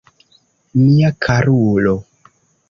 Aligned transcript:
Mia 0.79 1.11
karulo! 1.27 1.95